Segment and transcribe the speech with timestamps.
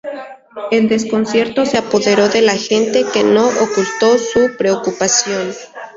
[0.71, 5.51] El desconcierto se apoderó de la gente, que no ocultó su preocupación.